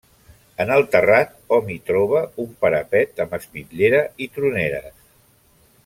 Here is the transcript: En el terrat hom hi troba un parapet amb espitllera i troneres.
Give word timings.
En 0.63 0.71
el 0.75 0.85
terrat 0.95 1.35
hom 1.57 1.69
hi 1.73 1.77
troba 1.91 2.23
un 2.45 2.49
parapet 2.65 3.23
amb 3.27 3.37
espitllera 3.41 4.01
i 4.27 4.31
troneres. 4.39 4.99